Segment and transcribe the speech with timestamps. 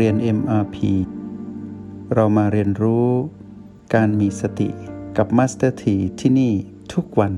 [0.00, 0.76] เรียน MRP
[2.14, 3.08] เรามาเรียนรู้
[3.94, 4.68] การมีสติ
[5.16, 6.52] กับ Master T ที่ที่นี่
[6.92, 7.34] ทุกวัน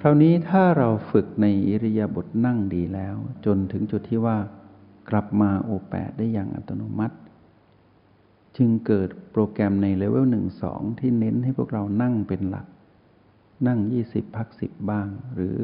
[0.00, 4.38] คราวนี้ถ้าเราฝึกในอิริยาบถนั่งดีแล้ว จนถึงจุดที่ว่า
[5.10, 7.16] กลับมาโอแปดได้อย่างอัตโนมัติ
[8.56, 12.66] จึงเกิดโปรแกรมในเลเวลหนึ่งสองที่เน้นให้พวกเรานั่งเป็นหลัก
[13.66, 13.78] นั่ง
[14.08, 15.56] 20 พัก 10 บ้าง หรือ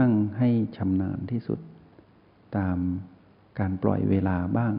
[0.00, 1.60] นั่งให้ชำนาญที่สุด
[2.58, 2.78] ตาม
[3.58, 4.74] การปล่อยเวลาบ้าง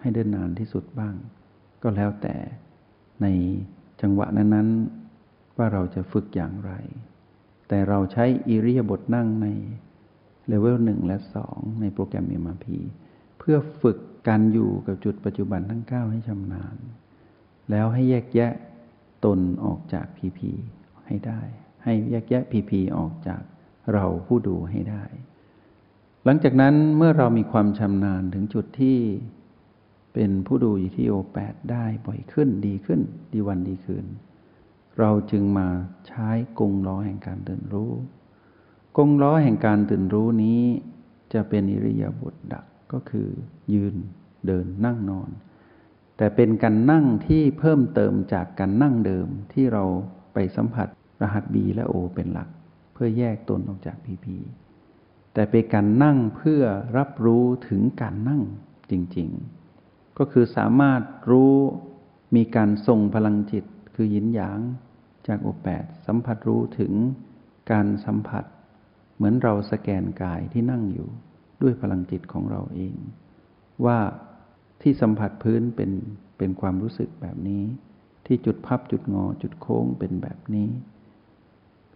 [0.00, 1.14] ให้เดินนานที่สุดบ้าง
[1.82, 2.36] ก็แล้วแต่
[3.22, 3.26] ใน
[4.02, 6.72] จังหวะนั้นๆ ว่าเราจะฝึกอย่างไร
[7.68, 9.46] แต่เราใช้อิริยาบถนั่งใน
[10.48, 12.66] เลเวลหนึ่งและสองในโปรแกรม MRP
[13.38, 13.98] เพื่อฝึก
[14.28, 16.76] การอยู่กับจุดปัจจุบันทั้งเก้าให้ชำนาญ
[17.70, 18.52] แล้วให้แยกแยะ
[19.24, 20.50] ตนออกจากพีพี
[21.06, 21.40] ให้ได้
[21.84, 23.42] ให้แยกแยะพีพีออกจาก
[23.92, 25.04] เราผู้ดูให้ได้
[26.24, 28.98] หลังจากนั้นเมื่อเรามีความชำนาญถึงจุดที่
[30.14, 33.00] เป็นผู้ดูอยู่ที่โอแปดได้บ่อยขึ้นดีขึ้น
[33.32, 34.06] ดีวันดีคืน
[34.98, 35.68] เราจึงมา
[36.06, 37.92] ใช้กงล้อแห่งการตื่นรู้
[38.96, 40.62] กงล้อแห่งการตื่นรู้นี้
[41.32, 43.28] จะเป็นอิริยาบถดักก็คือ
[43.74, 43.94] ยืน
[44.46, 45.30] เดินนั่งนอน
[46.16, 49.84] แต่เป็นการนั่งที่เพิ่มเติมจากการนั่งเดิมที่เรา
[50.34, 50.88] ไปสัมผัส
[51.22, 52.48] รหัส B และ O เป็นหลัก
[52.92, 54.26] เพื่อแยกตนออกจาก PP
[55.34, 56.62] แต่เป็นการนั่งเพื่อ
[56.96, 58.42] รับรู้ถึงการนั่ง
[58.90, 61.54] จริงๆ ก็คือสามารถรู้
[62.36, 63.64] มีการส่งพลังจิต
[63.94, 64.60] คือยินหยาง
[65.26, 66.92] จากโอแปดสัมผัสรู้ถึง
[67.72, 68.44] การสัมผัส
[69.16, 71.08] เหมือนเราสแกนกายที่นั่งอยู่
[71.62, 72.94] ด้วยพลังจิตของเราเอง
[73.84, 73.98] ว่า
[74.82, 75.90] ที่สัมผัสพื้นเป็น
[76.38, 77.62] เป็นความรู้สึกแบบนี้
[78.26, 80.68] ที่จุดพับจุดงอจุดโค้งเป็นแบบนี้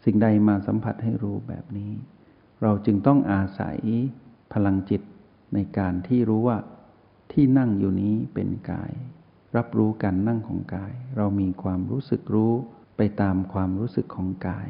[0.05, 1.90] สิ่งใดมาสัมผัสให้รู้แบบนี้
[2.62, 3.79] เราจึงต้องอาศัย
[4.52, 5.02] พลังจิต
[5.55, 6.58] ในการที่รู้ว่า
[7.33, 8.92] ที่นั่งอยู่นี้เป็นกาย
[9.56, 12.52] รับรู้การนั่งของกาย เรามีความรู้สึกรู้
[12.96, 14.68] ไปตามความรู้สึกของกาย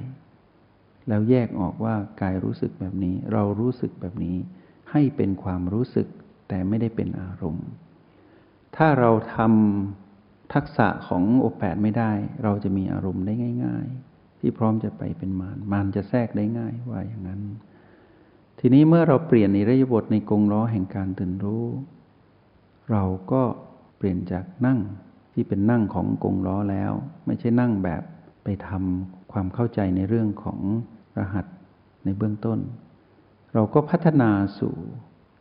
[1.09, 4.36] แล้วแยกออกว่ากายรู้สึกแบบนี้ เรารู้สึกแบบนี้
[4.91, 6.06] ให้เป็นความรู้สึก
[6.48, 7.69] แต่ไม่ได้เป็นอารมณ์
[8.76, 13.32] ถ้าเราทำทักษะของโอแปดไม่ได้ เราจะมีอารมณ์ได้
[13.64, 17.41] ง่าย ๆ ที่พร้อมจะไปเป็นมารมารจะแทรกได้ง่ายว่าอย่างนั้น
[18.66, 21.66] ทีนี้เมื่อเราเปลี่ยนในระยบทในกงล้อแห่งการตื่นรู้
[22.91, 23.42] เราก็
[23.97, 24.78] เปลี่ยนจากนั่ง
[25.32, 26.92] ที่เป็นนั่งของกงล้อแล้ว
[27.26, 28.03] ไม่ใช่นั่งแบบ
[28.44, 30.60] ไปทำความเข้าใจในเรื่องของ
[31.19, 31.47] รหัส
[32.04, 32.58] ในเบื้องต้น
[33.54, 34.74] เราก็พัฒนาสู่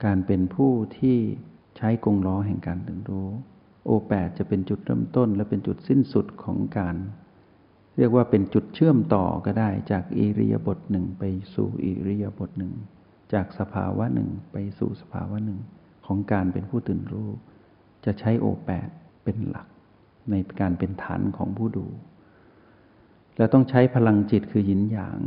[0.05, 1.17] การเป็นผู้ที่
[1.77, 3.29] ใช้กงล้อแห่งการตื่นรู้
[3.85, 6.95] โอแปดจะเป็นจุดเริ่มต้น และเป็นจุดสิ้นสุดของการ
[7.97, 11.23] เรียกว่าเป็นจุดเชื่อมต่อก็ได้จากอิริยาบถหนึ่งไป
[11.53, 12.73] สู่อิริยาบถหนึ่ง
[13.33, 15.59] จากสภาวะหนึ่งไปสู่สภาวะหนึ่ง
[16.05, 17.29] ของการเป็นผู้ตื่นรู้
[18.05, 18.89] จะใช้โอแปด
[19.23, 19.67] เป็นหลัก
[20.31, 21.85] ในการเป็นฐานของผู้ดู
[23.37, 25.19] แล้วต้องใช้พลังจิตคือยินหยาง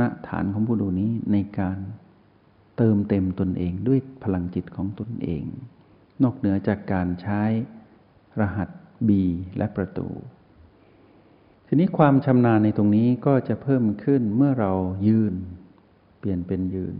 [0.00, 1.78] ณฐานของผู้ดูนี้ในการ
[2.76, 5.44] เติมเต็มตนเองด้วยพลังจิตของตนเอง
[6.22, 7.42] นอกเหนือจากการใช้
[8.40, 8.68] รหัส
[9.08, 9.10] B
[9.56, 10.08] และประตู
[11.66, 14.72] ทีนี้ความชำนาญในตรงนี้ก็จะเพิ่มขึ้นเมื่อเรา
[15.06, 15.34] ยืน
[16.18, 16.96] เปลี่ยนเป็นยืน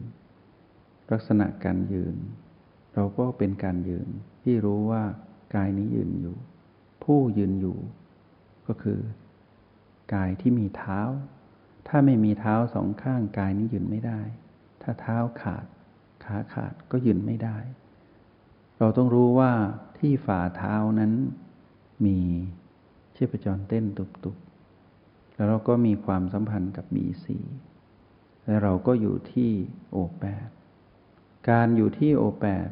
[1.13, 2.17] ลักษณะการยืน
[2.95, 4.09] เราก็เป็นการยืน
[4.43, 5.03] ที่รู้ว่า
[5.55, 6.37] กายนี้ยืนอยู่
[7.05, 7.79] ผู้ยืนอยู่
[8.67, 9.01] ก็คือ
[10.15, 11.01] กายที่มีเท้า
[11.89, 14.21] ถ้าไม่มีเท้าสองข้างกายนี้ยืนไม่ได้
[14.83, 15.67] ถ้าเท้าขาด
[16.25, 17.59] ขาขาดก็ยืนไม่ได้
[18.79, 19.53] เราต้องรู้ว่า
[19.99, 21.13] ที่ฝ่าเท้านั้น
[22.07, 22.19] มี
[23.17, 27.39] ชีพจรเต้นตุบๆ แล้วเราก็มีความสัมพันธ์กับบีสี
[28.45, 29.51] และเราก็อยู่ที่
[29.91, 30.49] โอแปด
[31.51, 32.69] การอยู่ที่โอแปด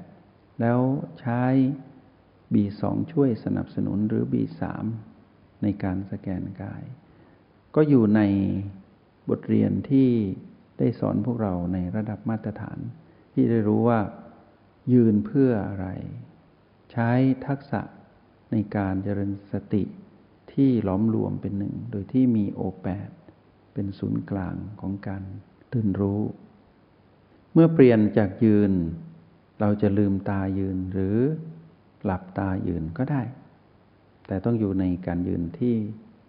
[0.61, 0.81] แล้ว
[1.21, 1.43] ใช้
[2.55, 4.85] บีสองช่วยสนับสนุนหรือบีสาม
[5.63, 6.83] ในการสแกนกาย
[7.75, 8.21] ก็อยู่ใน
[9.31, 10.09] บทเรียนที่
[10.79, 12.79] ได้สอนพวกเราในระดับมาตรฐาน
[13.35, 14.01] ที่ได้รู้ว่า
[14.93, 15.87] ยืนเพื่ออะไร
[16.93, 17.11] ใช้
[17.47, 17.81] ทักษะ
[18.53, 19.85] ในการเจริญสติ
[20.53, 23.11] ที่ล้อมรวมเป็นหนึ่ง โดยที่มีโอแปด
[23.75, 25.23] เป็นศูนย์กลางของการ
[25.73, 26.21] ตื่นรู้
[27.55, 28.73] เมื่อเปลี่ยนจากยืน
[29.61, 31.17] เราจะลืมตายืนหรือ
[32.05, 33.23] หลับตายืนก็ได้
[34.27, 35.77] แต่ต้องอยู่ในการยืนที่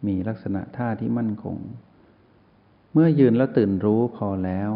[0.08, 1.58] มีลักษณะท่าที่มั่นคง
[2.94, 4.72] เมื่อยืนแล้วตื่นรู้พอแล้ว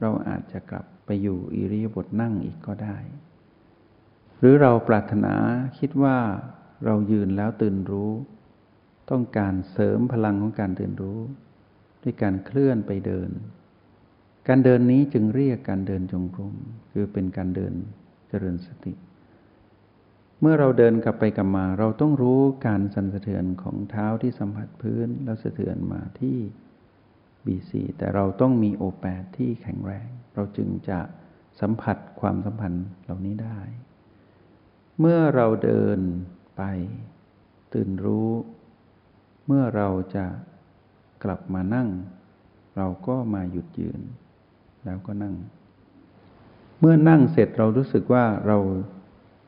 [0.00, 2.96] เราอาจจะกลับไปอยู่อิริยาบถนั่งอีกก็ได้
[4.38, 5.34] หรือเราปรารถนา
[5.78, 6.18] คิดว่า
[6.84, 8.10] เรายืนแล้วตื่นรู้
[9.10, 11.20] ต้องการเสริมพลังของการตื่นรู้
[12.02, 13.30] ด้วยการเคลื่อนไปเดิน
[14.48, 16.54] การเดินนี้จึงเรียกการเดินจงกรม
[16.92, 17.74] คือเป็นการเดิน
[18.28, 18.94] เจริญสติ
[20.40, 26.36] เมื่อเราเดินกลับไปกลับมา เราต้องรู้การสั่นสะเทือนของเท้าที่สัมผัสพื้นแล้วสะเทือนมาที่
[27.44, 31.00] B4 แต่เราต้องมี O8 ที่แข็งแรง เราจึงจะ
[31.60, 33.60] สัมผัสความสัมพันธ์เหล่านี้ได้
[35.00, 35.98] เมื่อเราเดิน
[36.56, 36.62] ไป
[37.74, 38.30] ตื่นรู้
[39.46, 40.26] เมื่อเราจะ
[41.24, 41.88] กลับมานั่ง
[42.76, 44.00] เราก็มาหยุดยืน
[44.84, 45.34] แล้วก็นั่ง
[46.80, 48.58] เมื่อนั่งเสร็จเรารู้สึกว่าเรา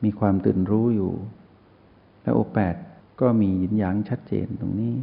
[0.03, 1.13] มีความตื่นรู้อยู่
[2.21, 2.75] และโอแปด
[3.21, 4.95] ก็มียินหยางชัดเจนตรงนี้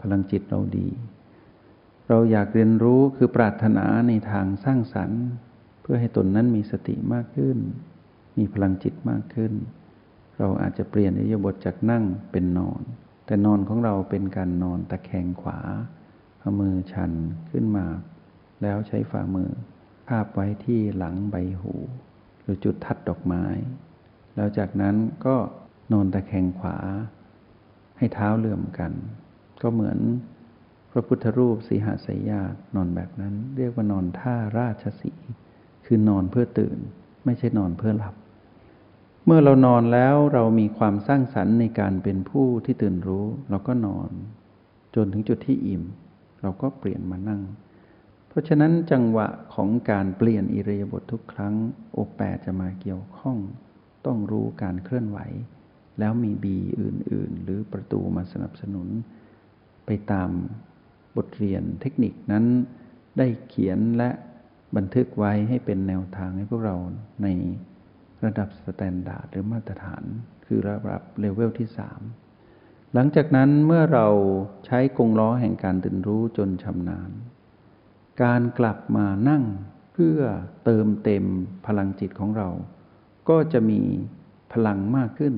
[0.00, 0.88] พลังจิตเราดี
[2.08, 5.24] เราอยากเรียนรู้คือปรารถนาในทางสร้างสรรค์
[5.80, 7.58] เพื่อให้ตนนั้นมีสติมากขึ้น
[8.38, 9.52] มีพลังจิตมากขึ้น
[10.38, 12.82] เราอาจจะเปลี่ยนอิยาบถจากนั่งเป็นนอน
[13.26, 15.58] แต่นอนของเราเป็นการนอนตะแคงขวา
[16.40, 17.12] เอามือชัน
[17.50, 17.86] ขึ้นมา
[18.62, 19.50] แล้วใช้ฝ่ามือ
[20.08, 21.74] คาบไว้ที่หลังใบหู
[22.42, 23.44] หรือจุดทัดดอกไม้
[24.36, 24.96] แล้วจากนั้น
[25.26, 25.36] ก็
[25.92, 26.76] นอนตะแคงขวา
[27.98, 28.92] ให้เท้าเหลื่อมกัน
[29.62, 29.98] ก็เหมือน
[30.90, 35.12] พระพุทธรูปสีหสยญาตนอนแบบนั้น เรียกว่านอนท่าราชสี
[35.86, 36.78] คือนอนเพื่อตื่น
[37.24, 38.14] ไม่ใช่นอนเพื่อหลับ
[39.26, 44.10] เมื่อเรานอนแล้วเรามีความสร้างสรรค์ในการเป็นผู้ที่ตื่นรู้ เราก็นอน
[44.94, 45.82] จนถึงจุดที่อิ่ม
[46.42, 47.40] เราก็เปลี่ยนมานั่ง
[48.28, 51.54] เพราะฉะนั้นจังหวะของการเปลี่ยนอิริยาบถททุกครั้ง
[51.92, 53.38] โอแปจะมาเกี่ยวข้อง
[54.06, 55.18] ต้องรู้การเคลื่อนไหว
[55.98, 58.88] แล้วมีบีอื่น ๆ หรือประตูมาสนับสนุน
[59.86, 60.30] ไปตาม
[61.16, 62.44] บทเรียนเทคนิคนั้น
[63.18, 64.10] ได้เขียนและ
[64.76, 66.76] บันทึกไว้ให้เป็นแนวทางให้พวกเรา
[67.22, 67.28] ใน
[68.24, 70.02] ระดับ standard หรือมาตรฐาน
[70.46, 72.00] คือระดับเลเวลที่สาม
[72.94, 74.08] หลังจากนั้นเมื่อเรา
[74.66, 77.10] ใช้กงล้อแห่งการตื่นรู้จนชำนาญ
[78.22, 79.44] การกลับมานั่ง
[79.92, 80.20] เพื่อ
[80.64, 81.24] เติมเต็ม
[81.66, 82.48] พลังจิตของเรา
[83.28, 83.80] ก็จะมี
[84.52, 85.34] พลังมากขึ้น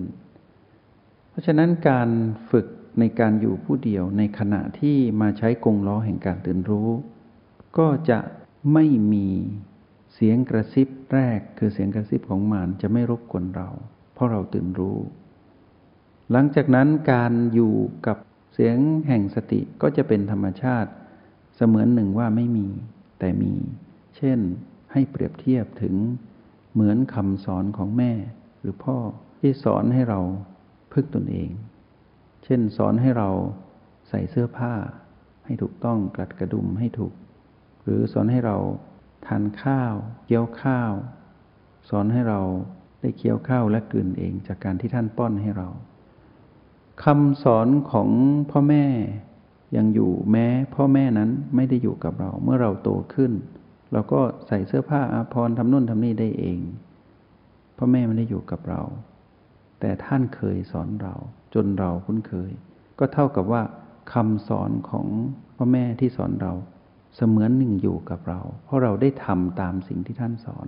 [1.30, 2.08] เพราะฉะนั้นการ
[2.50, 2.66] ฝึก
[2.98, 6.88] ในการอยู่ผู้เดียวในขณะที่มาใช้กงล้อแห่งการตื่นรู้
[7.78, 8.18] ก็จะ
[8.72, 9.28] ไม่มี
[10.14, 13.68] เสียงกระซิบแรกคือเสียงกระซิบของมารจะไม่รบกวนเรา
[14.14, 14.98] เพราะเราตื่นรู้
[16.32, 17.74] หลังจากนั้นการอยู่
[18.06, 18.18] กับ
[18.54, 18.76] เสียง
[19.08, 20.90] แห่งสติก็จะเป็นธรรมชาติ
[21.60, 22.68] เสมือนหนึ่งว่าไม่มี
[23.18, 23.52] แต่มี
[24.16, 24.38] เช่น
[24.92, 25.94] ให้เปรียบเทียบถึง
[26.72, 28.12] เหมือนคำสอนของแม่
[28.60, 28.98] หรือพ่อ
[29.40, 30.20] ที่สอนให้เรา
[30.92, 31.50] พึ่งตนเอง
[32.44, 33.30] เช่นสอนให้เรา
[34.08, 34.74] ใส่เสื้อผ้า
[35.44, 37.14] ให้ถูกต้องกลัดกระดุมให้ถูก
[37.82, 38.56] หรือสอนให้เรา
[39.26, 40.92] ทานข้าวเคี้ยวข้าว
[41.88, 42.40] สอนให้เรา
[43.00, 45.68] ได้เคี้ยวข้าวและกลืนเองจากการที่ท่านป้อนให้เรา
[47.04, 48.08] คำสอนของ
[48.50, 48.84] พ่อแม่
[49.76, 53.32] ยังอยู่แม้พ่อแม่นั้นไม่ได้อยู่กับเราเมื่อเราโตขึ้น
[53.93, 56.61] เราก็ใส่เสื้อผ้าอาภรณ์ทำนู่นทำนี่ได้เอง
[57.76, 58.82] พ่อแม่ไม่ได้อยู่กับเรา
[59.81, 61.14] แต่ท่านเคยสอนเรา
[61.55, 62.50] จนเราคุ้นเคย
[62.99, 63.62] ก็เท่ากับว่า
[64.12, 65.06] คำสอนของ
[65.56, 66.52] พ่อแม่ที่สอนเรา
[67.16, 70.66] เสมือนหนึ่งอยู่กับเรา เพราะเราได้ทำตามสิ่งที่ท่านสอน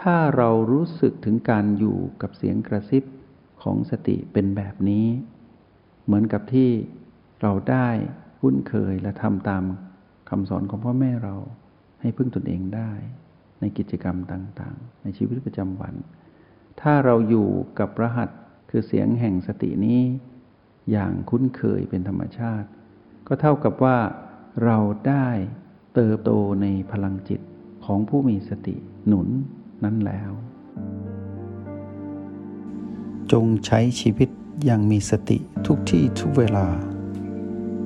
[0.00, 3.04] ถ้าเรารู้สึกถึงการอยู่กับเสียงกระซิบ
[3.62, 5.06] ของสติเป็นแบบนี้
[6.04, 6.70] เหมือนกับที่
[7.42, 7.88] เราได้
[8.40, 9.64] คุ้นเคยและทำตาม
[10.30, 11.36] คำสอนของพ่อแม่เรา
[12.00, 12.92] ให้พึ่งตนเองได้
[13.60, 15.94] ในกิจกรรมต่างๆ ในชีวิตประจำวัน
[16.80, 18.30] ถ้าเราอยู่กับรหัส
[18.70, 20.02] คือเสียงแห่งสตินี้
[20.90, 22.68] อย่างคุ้นเคยเป็นธรรมชาติ
[23.26, 23.98] ก็เท่ากับว่า
[24.64, 24.78] เรา
[25.08, 25.28] ได้
[25.94, 26.30] เติบโต
[26.62, 27.40] ในพลังจิต
[27.84, 28.76] ของผู้มีสติ
[29.06, 29.28] หนุน
[29.84, 30.32] นั้นแล้ว
[33.32, 34.28] จงใช้ชีวิต
[34.64, 36.66] อย่างมีสติทุกที่ทุกเวลา